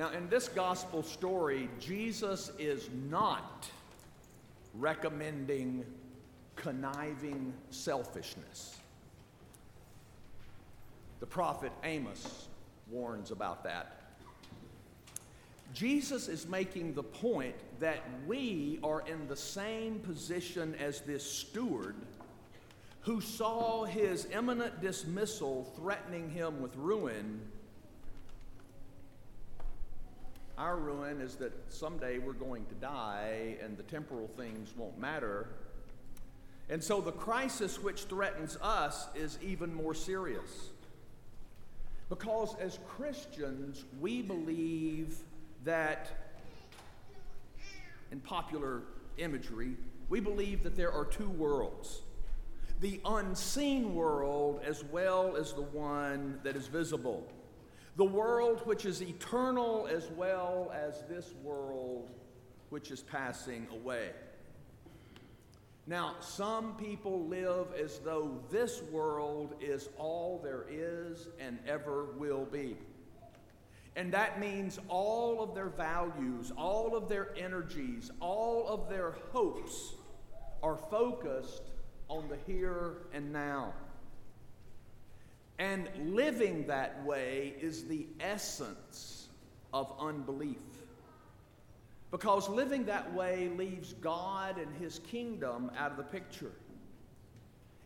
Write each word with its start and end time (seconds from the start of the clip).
Now, 0.00 0.08
in 0.12 0.30
this 0.30 0.48
gospel 0.48 1.02
story, 1.02 1.68
Jesus 1.78 2.52
is 2.58 2.88
not 3.10 3.68
recommending 4.72 5.84
conniving 6.56 7.52
selfishness. 7.68 8.78
The 11.18 11.26
prophet 11.26 11.70
Amos 11.84 12.48
warns 12.90 13.30
about 13.30 13.62
that. 13.64 14.14
Jesus 15.74 16.28
is 16.28 16.48
making 16.48 16.94
the 16.94 17.02
point 17.02 17.56
that 17.78 17.98
we 18.26 18.78
are 18.82 19.02
in 19.06 19.28
the 19.28 19.36
same 19.36 19.98
position 19.98 20.74
as 20.76 21.02
this 21.02 21.30
steward 21.30 21.96
who 23.02 23.20
saw 23.20 23.84
his 23.84 24.26
imminent 24.32 24.80
dismissal 24.80 25.70
threatening 25.76 26.30
him 26.30 26.62
with 26.62 26.74
ruin 26.76 27.42
our 30.60 30.76
ruin 30.76 31.22
is 31.22 31.36
that 31.36 31.52
someday 31.70 32.18
we're 32.18 32.34
going 32.34 32.66
to 32.66 32.74
die 32.74 33.56
and 33.64 33.78
the 33.78 33.82
temporal 33.84 34.28
things 34.36 34.74
won't 34.76 34.98
matter. 34.98 35.46
And 36.68 36.84
so 36.84 37.00
the 37.00 37.12
crisis 37.12 37.82
which 37.82 38.02
threatens 38.02 38.58
us 38.60 39.08
is 39.14 39.38
even 39.42 39.74
more 39.74 39.94
serious. 39.94 40.68
Because 42.10 42.54
as 42.60 42.78
Christians, 42.86 43.86
we 44.02 44.20
believe 44.20 45.16
that, 45.64 46.10
in 48.12 48.20
popular 48.20 48.82
imagery, 49.16 49.76
we 50.10 50.20
believe 50.20 50.62
that 50.64 50.76
there 50.76 50.92
are 50.92 51.06
two 51.06 51.30
worlds 51.30 52.02
the 52.80 52.98
unseen 53.04 53.94
world 53.94 54.62
as 54.64 54.82
well 54.84 55.36
as 55.36 55.52
the 55.52 55.60
one 55.60 56.40
that 56.42 56.56
is 56.56 56.66
visible 56.66 57.26
the 57.96 58.04
world 58.04 58.60
which 58.64 58.84
is 58.86 59.02
eternal 59.02 59.88
as 59.90 60.10
well 60.16 60.72
as 60.74 61.02
this 61.08 61.34
world 61.42 62.10
which 62.70 62.90
is 62.90 63.02
passing 63.02 63.66
away. 63.72 64.10
Now, 65.86 66.14
some 66.20 66.76
people 66.76 67.26
live 67.26 67.66
as 67.72 67.98
though 67.98 68.38
this 68.50 68.82
world 68.92 69.54
is 69.60 69.88
all 69.98 70.40
there 70.42 70.66
is 70.70 71.28
and 71.40 71.58
ever 71.66 72.06
will 72.16 72.44
be. 72.44 72.76
And 73.96 74.12
that 74.12 74.38
means 74.38 74.78
all 74.88 75.42
of 75.42 75.54
their 75.54 75.68
values, 75.68 76.52
all 76.56 76.96
of 76.96 77.08
their 77.08 77.36
energies, 77.36 78.10
all 78.20 78.68
of 78.68 78.88
their 78.88 79.16
hopes 79.32 79.94
are 80.62 80.76
focused 80.76 81.72
on 82.08 82.28
the 82.28 82.36
here 82.46 82.98
and 83.12 83.32
now. 83.32 83.72
And 85.60 85.90
living 86.14 86.66
that 86.68 87.04
way 87.04 87.54
is 87.60 87.84
the 87.84 88.06
essence 88.18 89.28
of 89.74 89.92
unbelief. 90.00 90.56
Because 92.10 92.48
living 92.48 92.86
that 92.86 93.12
way 93.12 93.50
leaves 93.54 93.92
God 93.92 94.56
and 94.56 94.74
His 94.76 95.00
kingdom 95.10 95.70
out 95.76 95.90
of 95.90 95.98
the 95.98 96.02
picture. 96.02 96.50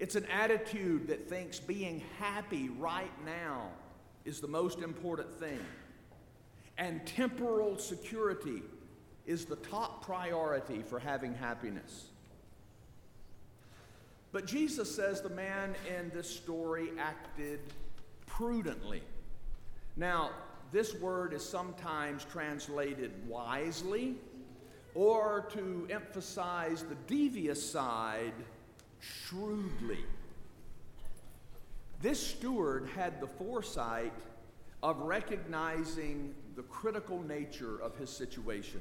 It's 0.00 0.16
an 0.16 0.26
attitude 0.26 1.06
that 1.06 1.28
thinks 1.28 1.60
being 1.60 2.02
happy 2.18 2.70
right 2.70 3.12
now 3.24 3.68
is 4.24 4.40
the 4.40 4.48
most 4.48 4.80
important 4.80 5.32
thing. 5.38 5.60
And 6.76 7.06
temporal 7.06 7.78
security 7.78 8.62
is 9.26 9.44
the 9.44 9.56
top 9.56 10.04
priority 10.04 10.82
for 10.82 10.98
having 10.98 11.34
happiness. 11.34 12.06
But 14.32 14.46
Jesus 14.46 14.94
says 14.94 15.20
the 15.20 15.30
man 15.30 15.74
in 15.88 16.10
this 16.14 16.28
story 16.28 16.90
acted 16.98 17.60
prudently. 18.26 19.02
Now, 19.96 20.30
this 20.70 20.94
word 20.94 21.32
is 21.32 21.44
sometimes 21.44 22.24
translated 22.24 23.10
wisely, 23.28 24.14
or 24.94 25.48
to 25.52 25.88
emphasize 25.90 26.84
the 26.84 26.94
devious 27.06 27.70
side, 27.70 28.32
shrewdly. 29.00 30.04
This 32.00 32.24
steward 32.24 32.88
had 32.94 33.20
the 33.20 33.26
foresight 33.26 34.12
of 34.82 35.00
recognizing 35.00 36.34
the 36.56 36.62
critical 36.62 37.20
nature 37.22 37.78
of 37.82 37.96
his 37.96 38.10
situation. 38.10 38.80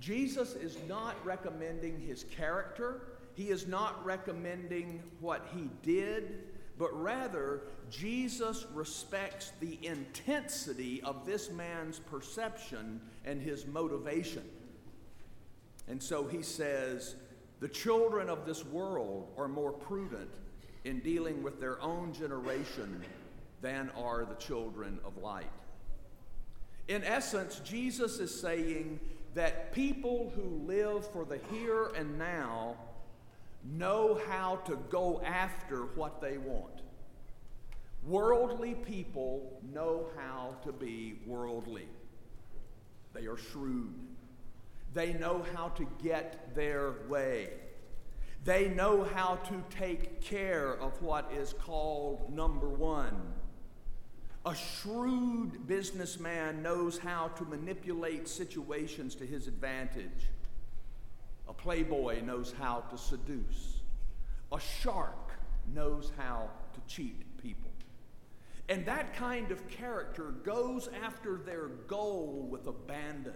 Jesus 0.00 0.54
is 0.54 0.76
not 0.88 1.14
recommending 1.24 2.00
his 2.00 2.24
character 2.24 3.02
he 3.38 3.50
is 3.50 3.68
not 3.68 4.04
recommending 4.04 5.00
what 5.20 5.46
he 5.54 5.70
did, 5.84 6.40
but 6.76 6.90
rather, 7.00 7.62
Jesus 7.88 8.66
respects 8.74 9.52
the 9.60 9.78
intensity 9.86 11.00
of 11.02 11.24
this 11.24 11.48
man's 11.52 12.00
perception 12.00 13.00
and 13.24 13.40
his 13.40 13.64
motivation. 13.64 14.42
And 15.86 16.02
so 16.02 16.26
he 16.26 16.42
says, 16.42 17.14
The 17.60 17.68
children 17.68 18.28
of 18.28 18.44
this 18.44 18.64
world 18.64 19.28
are 19.38 19.46
more 19.46 19.70
prudent 19.70 20.30
in 20.84 20.98
dealing 20.98 21.40
with 21.40 21.60
their 21.60 21.80
own 21.80 22.12
generation 22.12 23.04
than 23.62 23.88
are 23.90 24.24
the 24.24 24.34
children 24.34 24.98
of 25.04 25.16
light. 25.16 25.46
In 26.88 27.04
essence, 27.04 27.60
Jesus 27.64 28.18
is 28.18 28.34
saying 28.40 28.98
that 29.34 29.72
people 29.72 30.32
who 30.34 30.66
live 30.66 31.06
for 31.12 31.24
the 31.24 31.38
here 31.52 31.92
and 31.96 32.18
now 32.18 32.76
know 33.64 34.20
how 34.28 34.56
to 34.66 34.76
go 34.90 35.20
after 35.24 35.86
what 35.94 36.20
they 36.20 36.38
want. 36.38 36.82
Worldly 38.04 38.74
people 38.74 39.60
know 39.72 40.06
how 40.16 40.56
to 40.64 40.72
be 40.72 41.20
worldly. 41.26 41.88
They 43.12 43.26
are 43.26 43.36
shrewd. 43.36 43.94
They 44.94 45.12
know 45.12 45.44
how 45.54 45.68
to 45.70 45.86
get 46.02 46.54
their 46.54 46.94
way. 47.08 47.50
They 48.44 48.68
know 48.68 49.04
how 49.04 49.36
to 49.36 49.64
take 49.68 50.22
care 50.22 50.74
of 50.74 51.02
what 51.02 51.30
is 51.32 51.52
called 51.52 52.32
number 52.32 52.68
one. 52.68 53.34
A 54.46 54.54
shrewd 54.54 55.66
businessman 55.66 56.62
knows 56.62 56.96
how 56.96 57.28
to 57.28 57.44
manipulate 57.44 58.28
situations 58.28 59.14
to 59.16 59.26
his 59.26 59.48
advantage. 59.48 60.28
Playboy 61.58 62.22
knows 62.22 62.54
how 62.58 62.84
to 62.90 62.96
seduce. 62.96 63.80
A 64.52 64.60
shark 64.60 65.32
knows 65.74 66.12
how 66.16 66.48
to 66.72 66.80
cheat 66.92 67.36
people. 67.42 67.70
And 68.68 68.86
that 68.86 69.14
kind 69.14 69.50
of 69.50 69.68
character 69.68 70.30
goes 70.44 70.88
after 71.04 71.36
their 71.36 71.66
goal 71.66 72.46
with 72.48 72.66
abandon. 72.66 73.34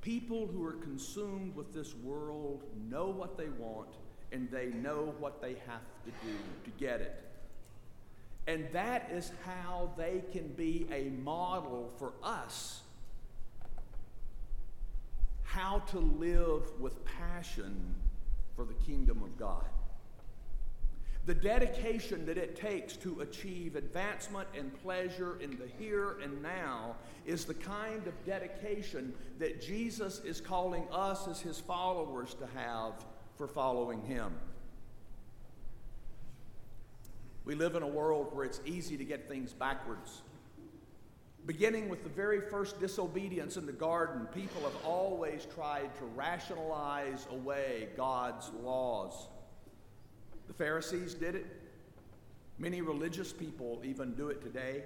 People 0.00 0.46
who 0.46 0.64
are 0.64 0.74
consumed 0.74 1.56
with 1.56 1.74
this 1.74 1.94
world 1.96 2.62
know 2.88 3.08
what 3.08 3.36
they 3.36 3.48
want 3.48 3.88
and 4.30 4.48
they 4.50 4.66
know 4.66 5.14
what 5.18 5.42
they 5.42 5.56
have 5.66 5.82
to 6.04 6.10
do 6.24 6.32
to 6.64 6.70
get 6.78 7.00
it. 7.00 7.24
And 8.46 8.68
that 8.72 9.10
is 9.12 9.32
how 9.44 9.90
they 9.96 10.22
can 10.32 10.46
be 10.48 10.86
a 10.92 11.10
model 11.24 11.92
for 11.98 12.12
us 12.22 12.82
how 15.56 15.75
to 15.88 15.98
live 15.98 16.70
with 16.80 17.04
passion 17.04 17.94
for 18.54 18.64
the 18.64 18.74
kingdom 18.74 19.22
of 19.22 19.38
God. 19.38 19.66
The 21.26 21.34
dedication 21.34 22.24
that 22.26 22.38
it 22.38 22.54
takes 22.54 22.96
to 22.98 23.20
achieve 23.20 23.74
advancement 23.74 24.48
and 24.56 24.72
pleasure 24.82 25.38
in 25.40 25.58
the 25.58 25.66
here 25.76 26.18
and 26.22 26.40
now 26.40 26.94
is 27.26 27.44
the 27.44 27.54
kind 27.54 28.06
of 28.06 28.24
dedication 28.24 29.12
that 29.40 29.60
Jesus 29.60 30.20
is 30.24 30.40
calling 30.40 30.86
us 30.92 31.26
as 31.26 31.40
his 31.40 31.58
followers 31.58 32.34
to 32.34 32.46
have 32.54 33.04
for 33.36 33.48
following 33.48 34.02
him. 34.02 34.32
We 37.44 37.56
live 37.56 37.74
in 37.74 37.82
a 37.82 37.88
world 37.88 38.28
where 38.32 38.44
it's 38.44 38.60
easy 38.64 38.96
to 38.96 39.04
get 39.04 39.28
things 39.28 39.52
backwards. 39.52 40.22
Beginning 41.46 41.88
with 41.88 42.02
the 42.02 42.10
very 42.10 42.40
first 42.40 42.80
disobedience 42.80 43.56
in 43.56 43.66
the 43.66 43.72
garden, 43.72 44.26
people 44.34 44.62
have 44.62 44.84
always 44.84 45.46
tried 45.54 45.94
to 45.98 46.04
rationalize 46.16 47.28
away 47.30 47.88
God's 47.96 48.50
laws. 48.64 49.28
The 50.48 50.54
Pharisees 50.54 51.14
did 51.14 51.36
it. 51.36 51.46
Many 52.58 52.80
religious 52.80 53.32
people 53.32 53.80
even 53.84 54.14
do 54.14 54.28
it 54.28 54.42
today. 54.42 54.82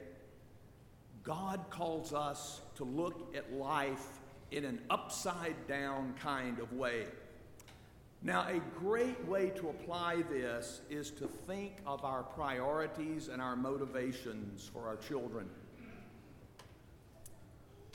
God 1.23 1.61
calls 1.71 2.13
us 2.13 2.61
to 2.77 2.85
look 2.85 3.35
at 3.35 3.53
life 3.55 4.21
in 4.51 4.67
an 4.67 4.83
upside 4.91 5.67
down 5.67 6.15
kind 6.21 6.59
of 6.59 6.73
way. 6.75 7.07
Now, 8.23 8.47
a 8.49 8.61
great 8.79 9.25
way 9.27 9.49
to 9.51 9.71
apply 9.71 10.25
this 10.29 10.83
is 10.91 11.11
to 11.13 11.27
think 11.27 11.77
of 11.87 12.05
our 12.05 12.23
priorities 12.23 13.29
and 13.29 13.41
our 13.41 13.57
motivations 13.57 14.69
for 14.71 14.87
our 14.87 14.97
children. 14.97 15.49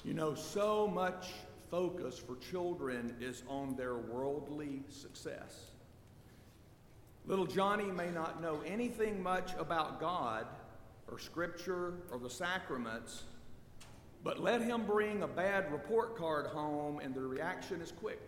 You 0.05 0.13
know, 0.13 0.35
so 0.35 0.87
much 0.87 1.29
focus 1.71 2.19
for 2.19 2.35
children 2.35 3.15
is 3.19 3.41
on 3.49 3.75
their 3.75 3.95
worldly 3.95 4.83
success. 4.87 5.71
Little 7.25 7.47
Johnny 7.47 7.85
may 7.85 8.11
not 8.11 8.39
know 8.39 8.61
anything 8.67 9.23
much 9.23 9.53
about 9.57 9.99
God 9.99 10.45
or 11.11 11.17
Scripture 11.17 11.95
or 12.11 12.19
the 12.19 12.29
sacraments, 12.29 13.23
But 14.25 14.41
let 14.41 14.59
him 14.59 14.87
bring 14.87 15.21
a 15.21 15.27
bad 15.27 15.71
report 15.71 16.17
card 16.17 16.47
home, 16.47 16.99
and 16.99 17.13
the 17.13 17.21
reaction 17.21 17.79
is 17.79 17.91
quick. 17.91 18.27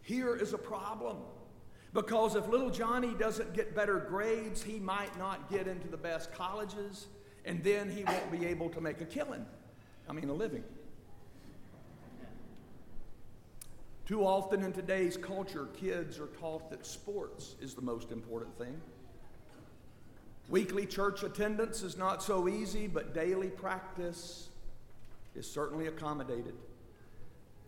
Here 0.00 0.34
is 0.34 0.54
a 0.54 0.58
problem. 0.58 1.18
Because 1.92 2.36
if 2.36 2.48
little 2.48 2.70
Johnny 2.70 3.12
doesn't 3.18 3.52
get 3.52 3.74
better 3.74 3.98
grades, 3.98 4.62
he 4.62 4.78
might 4.78 5.16
not 5.18 5.50
get 5.50 5.68
into 5.68 5.88
the 5.88 5.98
best 5.98 6.32
colleges, 6.32 7.08
and 7.44 7.62
then 7.62 7.90
he 7.90 8.02
won't 8.02 8.32
be 8.32 8.46
able 8.46 8.70
to 8.70 8.80
make 8.80 9.02
a 9.02 9.04
killing. 9.04 9.44
I 10.08 10.14
mean, 10.14 10.30
a 10.30 10.32
living. 10.32 10.64
Too 14.10 14.26
often 14.26 14.64
in 14.64 14.72
today's 14.72 15.16
culture, 15.16 15.68
kids 15.80 16.18
are 16.18 16.26
taught 16.26 16.68
that 16.70 16.84
sports 16.84 17.54
is 17.60 17.74
the 17.74 17.80
most 17.80 18.10
important 18.10 18.58
thing. 18.58 18.80
Weekly 20.48 20.84
church 20.84 21.22
attendance 21.22 21.84
is 21.84 21.96
not 21.96 22.20
so 22.20 22.48
easy, 22.48 22.88
but 22.88 23.14
daily 23.14 23.50
practice 23.50 24.48
is 25.36 25.48
certainly 25.48 25.86
accommodated. 25.86 26.54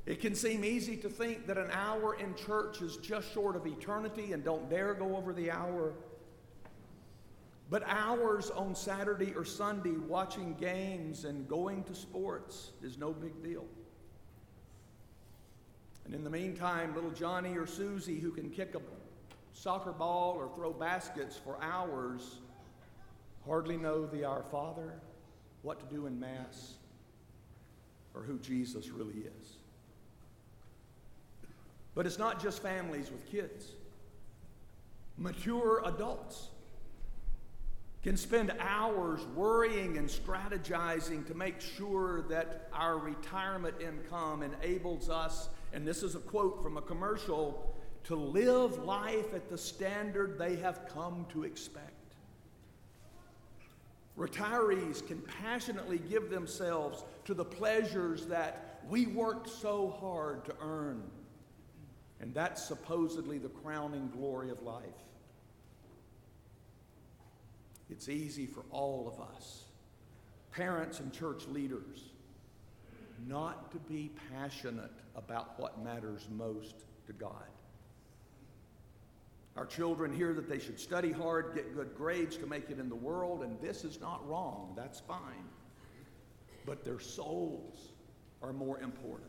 It 0.04 0.20
can 0.20 0.34
seem 0.34 0.64
easy 0.64 0.96
to 0.96 1.08
think 1.08 1.46
that 1.46 1.58
an 1.58 1.70
hour 1.70 2.16
in 2.16 2.34
church 2.34 2.82
is 2.82 2.96
just 2.96 3.32
short 3.32 3.54
of 3.54 3.64
eternity 3.64 4.32
and 4.32 4.42
don't 4.42 4.68
dare 4.68 4.94
go 4.94 5.16
over 5.16 5.32
the 5.32 5.52
hour. 5.52 5.92
But 7.70 7.84
hours 7.86 8.50
on 8.50 8.74
Saturday 8.74 9.32
or 9.36 9.44
Sunday 9.44 9.94
watching 10.08 10.54
games 10.54 11.24
and 11.24 11.46
going 11.46 11.84
to 11.84 11.94
sports 11.94 12.72
is 12.82 12.98
no 12.98 13.12
big 13.12 13.44
deal. 13.44 13.64
And 16.04 16.14
in 16.14 16.24
the 16.24 16.30
meantime, 16.30 16.94
little 16.94 17.10
Johnny 17.10 17.56
or 17.56 17.66
Susie, 17.66 18.18
who 18.18 18.30
can 18.30 18.50
kick 18.50 18.74
a 18.74 18.80
soccer 19.52 19.92
ball 19.92 20.34
or 20.36 20.50
throw 20.54 20.72
baskets 20.72 21.36
for 21.36 21.56
hours, 21.62 22.38
hardly 23.46 23.76
know 23.76 24.06
the 24.06 24.24
Our 24.24 24.42
Father, 24.42 24.92
what 25.62 25.78
to 25.80 25.94
do 25.94 26.06
in 26.06 26.18
Mass, 26.18 26.74
or 28.14 28.22
who 28.22 28.38
Jesus 28.38 28.88
really 28.88 29.20
is. 29.40 29.56
But 31.94 32.06
it's 32.06 32.18
not 32.18 32.42
just 32.42 32.62
families 32.62 33.10
with 33.10 33.30
kids. 33.30 33.66
Mature 35.18 35.82
adults 35.84 36.48
can 38.02 38.16
spend 38.16 38.52
hours 38.58 39.20
worrying 39.36 39.96
and 39.96 40.08
strategizing 40.08 41.24
to 41.26 41.34
make 41.34 41.60
sure 41.60 42.22
that 42.22 42.68
our 42.72 42.98
retirement 42.98 43.76
income 43.80 44.42
enables 44.42 45.08
us, 45.08 45.48
and 45.72 45.86
this 45.86 46.02
is 46.02 46.14
a 46.14 46.20
quote 46.20 46.62
from 46.62 46.76
a 46.76 46.82
commercial, 46.82 47.74
to 48.04 48.16
live 48.16 48.78
life 48.84 49.32
at 49.34 49.48
the 49.48 49.56
standard 49.56 50.38
they 50.38 50.56
have 50.56 50.88
come 50.88 51.26
to 51.32 51.44
expect. 51.44 51.90
Retirees 54.18 55.06
can 55.06 55.22
passionately 55.40 55.98
give 55.98 56.28
themselves 56.28 57.04
to 57.24 57.34
the 57.34 57.44
pleasures 57.44 58.26
that 58.26 58.80
we 58.88 59.06
worked 59.06 59.48
so 59.48 59.96
hard 60.00 60.44
to 60.44 60.54
earn. 60.60 61.02
And 62.20 62.34
that's 62.34 62.62
supposedly 62.62 63.38
the 63.38 63.48
crowning 63.48 64.10
glory 64.14 64.50
of 64.50 64.62
life. 64.62 64.84
It's 67.90 68.08
easy 68.08 68.46
for 68.46 68.64
all 68.70 69.08
of 69.08 69.20
us, 69.36 69.64
parents 70.50 71.00
and 71.00 71.12
church 71.12 71.46
leaders, 71.48 72.12
not 73.26 73.70
to 73.72 73.78
be 73.78 74.10
passionate 74.32 74.90
about 75.16 75.58
what 75.58 75.82
matters 75.82 76.28
most 76.30 76.74
to 77.06 77.12
God. 77.12 77.46
Our 79.56 79.66
children 79.66 80.14
hear 80.14 80.32
that 80.32 80.48
they 80.48 80.58
should 80.58 80.80
study 80.80 81.12
hard, 81.12 81.54
get 81.54 81.74
good 81.74 81.94
grades 81.94 82.36
to 82.38 82.46
make 82.46 82.70
it 82.70 82.78
in 82.78 82.88
the 82.88 82.96
world, 82.96 83.42
and 83.42 83.60
this 83.60 83.84
is 83.84 84.00
not 84.00 84.26
wrong. 84.26 84.72
That's 84.76 85.00
fine. 85.00 85.44
But 86.64 86.84
their 86.84 87.00
souls 87.00 87.92
are 88.42 88.52
more 88.52 88.80
important. 88.80 89.28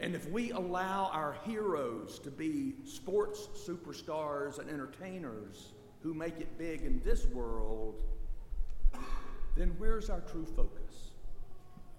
And 0.00 0.14
if 0.14 0.30
we 0.30 0.50
allow 0.52 1.10
our 1.12 1.36
heroes 1.44 2.18
to 2.20 2.30
be 2.30 2.74
sports 2.86 3.48
superstars 3.68 4.58
and 4.58 4.70
entertainers 4.70 5.72
who 6.02 6.14
make 6.14 6.40
it 6.40 6.56
big 6.56 6.82
in 6.82 7.02
this 7.04 7.26
world, 7.26 8.00
then 9.56 9.74
where's 9.76 10.08
our 10.08 10.20
true 10.20 10.46
focus? 10.56 10.89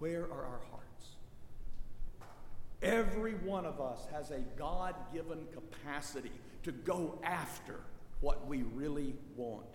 Where 0.02 0.24
are 0.24 0.44
our 0.46 0.60
hearts? 0.68 1.10
Every 2.82 3.34
one 3.34 3.64
of 3.64 3.80
us 3.80 4.04
has 4.12 4.32
a 4.32 4.40
God 4.56 4.96
given 5.14 5.46
capacity 5.54 6.32
to 6.64 6.72
go 6.72 7.20
after 7.22 7.78
what 8.20 8.44
we 8.48 8.64
really 8.64 9.14
want 9.36 9.68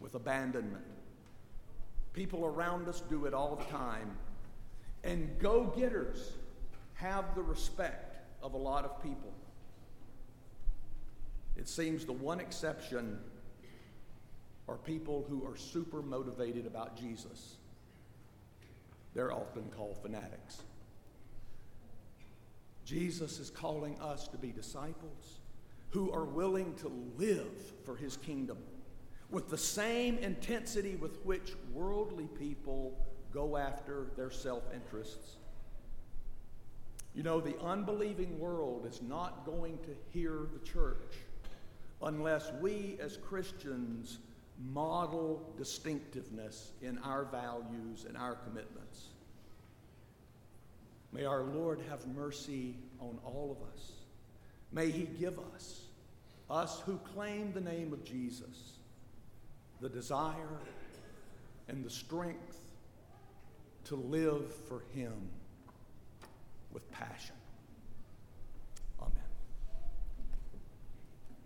with 0.00 0.16
abandonment. 0.16 0.84
People 2.12 2.44
around 2.44 2.88
us 2.88 3.00
do 3.08 3.24
it 3.24 3.32
all 3.32 3.56
the 3.56 3.64
time. 3.74 4.18
And 5.02 5.30
go 5.38 5.72
getters 5.74 6.32
have 6.92 7.34
the 7.34 7.42
respect 7.42 8.18
of 8.42 8.52
a 8.52 8.58
lot 8.58 8.84
of 8.84 9.02
people. 9.02 9.32
It 11.56 11.70
seems 11.70 12.04
the 12.04 12.12
one 12.12 12.38
exception 12.38 13.18
are 14.68 14.76
people 14.76 15.24
who 15.26 15.42
are 15.50 15.56
super 15.56 16.02
motivated 16.02 16.66
about 16.66 16.98
Jesus. 16.98 17.56
They're 19.14 19.32
often 19.32 19.70
called 19.76 19.98
fanatics. 20.02 20.62
Jesus 22.84 23.38
is 23.38 23.50
calling 23.50 23.98
us 24.00 24.28
to 24.28 24.36
be 24.36 24.52
disciples 24.52 25.40
who 25.90 26.12
are 26.12 26.24
willing 26.24 26.74
to 26.74 26.88
live 27.16 27.72
for 27.84 27.96
his 27.96 28.16
kingdom 28.16 28.58
with 29.30 29.48
the 29.48 29.58
same 29.58 30.18
intensity 30.18 30.96
with 30.96 31.24
which 31.24 31.54
worldly 31.72 32.28
people 32.38 32.98
go 33.32 33.56
after 33.56 34.06
their 34.16 34.30
self 34.30 34.62
interests. 34.74 35.36
You 37.14 37.22
know, 37.22 37.40
the 37.40 37.58
unbelieving 37.60 38.38
world 38.38 38.86
is 38.86 39.00
not 39.00 39.46
going 39.46 39.78
to 39.78 39.96
hear 40.12 40.46
the 40.52 40.58
church 40.64 41.14
unless 42.02 42.52
we 42.60 42.98
as 43.00 43.16
Christians 43.16 44.18
model 44.58 45.52
distinctiveness 45.56 46.72
in 46.82 46.98
our 46.98 47.24
values 47.24 48.04
and 48.06 48.16
our 48.16 48.34
commitments. 48.34 49.08
May 51.12 51.24
our 51.24 51.42
Lord 51.42 51.80
have 51.88 52.06
mercy 52.08 52.76
on 53.00 53.18
all 53.24 53.56
of 53.58 53.74
us. 53.74 53.92
May 54.72 54.90
He 54.90 55.04
give 55.04 55.38
us 55.54 55.82
us 56.50 56.82
who 56.84 56.98
claim 57.14 57.52
the 57.52 57.60
name 57.60 57.92
of 57.92 58.04
Jesus, 58.04 58.78
the 59.80 59.88
desire 59.88 60.58
and 61.68 61.84
the 61.84 61.90
strength 61.90 62.58
to 63.84 63.96
live 63.96 64.54
for 64.68 64.82
Him 64.94 65.12
with 66.72 66.90
passion. 66.90 67.36